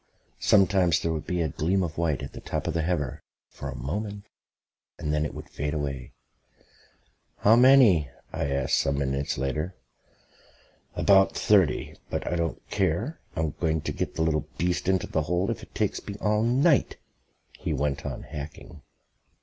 [0.39, 3.69] Sometimes there would be a gleam of white at the top of the heather for
[3.69, 4.25] a moment
[4.97, 6.11] and then it would fade away.
[7.41, 9.75] "How many?" I asked some minutes later.
[10.95, 11.93] "About thirty.
[12.09, 15.61] But I don't care, I'm going to get the little beast into the hole if
[15.61, 16.97] it takes me all night."
[17.59, 18.81] He went on hacking.